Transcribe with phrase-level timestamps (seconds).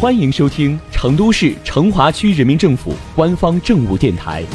[0.00, 4.42] 欢迎收听成都市成华区人民政府官方政务电台《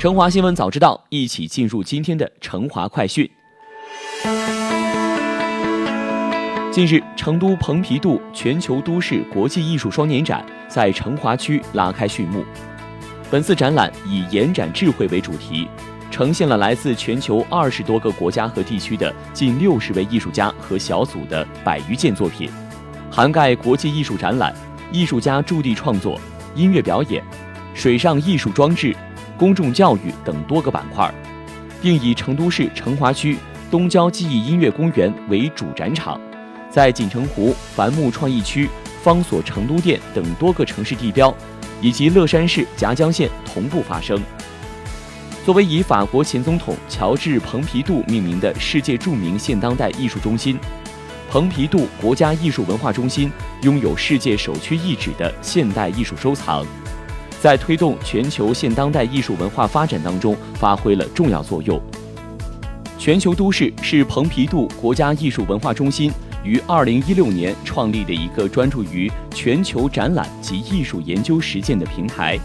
[0.00, 3.28] 成华新闻早知道》，一起进入今天的成华快讯。
[6.70, 12.44] 近日，成都蓬皮杜全球都市国际艺术双年展在成华区拉开序幕。
[13.30, 15.68] 本次展览以“延展智慧”为主题。
[16.12, 22.50] 呈现了来自全球二十多个国家和地区的近六十位艺术家和小组的百余件作品，
[23.10, 24.54] 涵盖国际艺术展览、
[24.92, 26.20] 艺术家驻地创作、
[26.54, 27.24] 音乐表演、
[27.72, 28.94] 水上艺术装置、
[29.38, 31.12] 公众教育等多个板块，
[31.80, 33.38] 并以成都市成华区
[33.70, 36.20] 东郊记忆音乐公园为主展场，
[36.68, 38.68] 在锦城湖繁木创意区、
[39.02, 41.34] 方所成都店等多个城市地标，
[41.80, 44.20] 以及乐山市夹江县同步发生。
[45.44, 50.56] 作为以法国前总统乔治·蓬皮杜命名的世界著名现当代艺术中心，
[51.28, 53.28] 蓬皮杜国家艺术文化中心
[53.62, 56.64] 拥有世界首屈一指的现代艺术收藏，
[57.40, 61.80] 在推动全球现当代艺术文化发展当中发挥了重要作用。
[62.96, 66.12] 全球都市是蓬皮杜国家艺术文化中心
[66.44, 72.38] 于2016年创立的一个专注于全球展览及艺术研究实践的平台。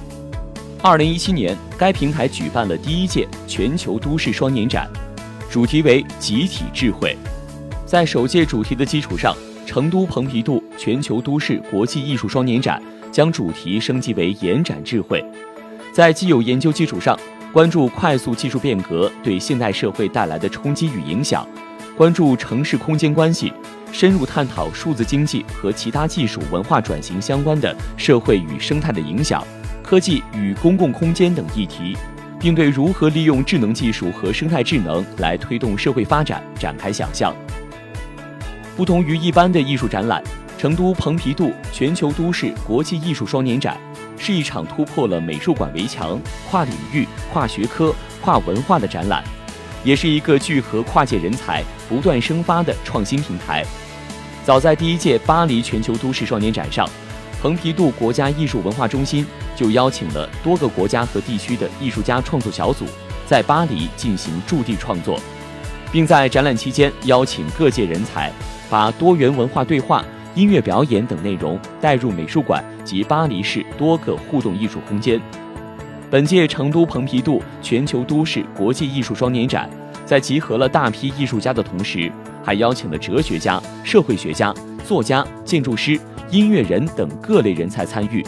[0.89, 4.89] 二零一七年，该平台举办了第一届全球都市双年展，
[5.52, 7.13] 主题为“集体智慧”。
[7.85, 9.35] 在首届主题的基础上，
[9.66, 15.21] 成都蓬皮杜全球都市国际艺术双年展将主题升级为“延展智慧”。
[15.91, 17.19] 在既有研究基础上，
[17.51, 21.45] 关注快速技术变革对现代社会带来的冲击与影响，
[21.97, 23.51] 关注城市空间关系，
[23.91, 29.45] 深入探讨数字经济和其他技术文化转型相关的社会与生态的影响。
[29.88, 31.95] 科技与公共空间等议题，
[32.38, 37.33] 并对如何利用智能技术和生态智能来推动社会发展展开想象。
[38.75, 40.21] 不同于一般的艺术展览，
[40.57, 43.77] 成都蓬皮杜全球都市国际艺术双年展
[44.17, 46.19] 是一场突破了美术馆围墙、
[46.50, 49.23] 跨领域、跨学科、跨文化的展览，
[49.85, 53.66] 也是一个聚合跨界人才、不断生发的创新平台。
[54.44, 56.85] 早在第一届巴黎全球都市双年展上。
[57.42, 59.25] 蓬皮杜国家艺术文化中心
[59.56, 62.86] 就邀请了多个国家和地区的艺术家创作小组，
[63.28, 65.20] 在巴黎进行驻地创作，
[65.92, 68.31] 并在展览期间邀请各界人才，
[68.70, 70.03] 把多元文化对话、
[70.34, 75.22] 音乐表演等内容带入美术馆及巴黎市多个互动艺术空间。
[76.09, 79.69] 本届成都蓬皮杜全球都市国际艺术双年展，
[80.06, 82.12] 在集合了大批艺术家的同时，
[82.44, 86.00] 还邀请了哲学家、社会学家、作家、建筑师。
[86.29, 88.21] 音乐人等各类人才参与，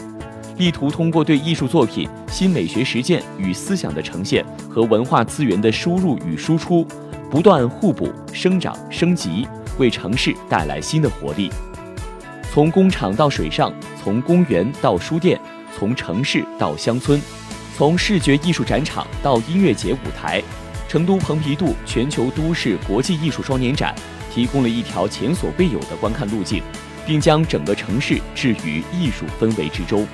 [0.57, 6.87] 力图通过对艺术作品新美学实践与思想的呈现和文化资源的输入与输出，
[7.29, 9.45] 不断互补、生长、升级，
[9.77, 11.49] 为城市带来新的活力。
[12.53, 15.37] 从工厂到水上，从公园到书店，
[15.77, 17.21] 从城市到乡村，
[17.75, 20.41] 从视觉艺术展场到音乐节舞台，
[20.87, 23.93] 成都蓬皮杜全球都市国际艺术双年展
[24.33, 26.63] 提供了一条前所未有的观看路径。
[27.09, 30.05] 并将整个城市置于艺术氛围之中。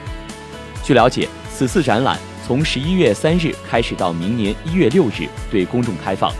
[0.81, 2.17] 据了解，此次展览
[2.47, 6.31] 从十一月三日开始到明年一月六日对公众开放。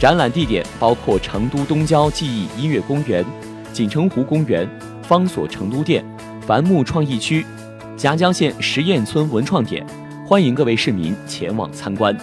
[0.00, 3.22] 展览地点包括成都东郊记忆音乐公园、
[3.70, 4.66] 锦城湖公园、
[5.02, 6.02] 方所成都店、
[6.46, 7.44] 繁木创意区、
[7.94, 9.86] 夹江县实验村文创点，
[10.26, 12.16] 欢迎各位市民前往参观。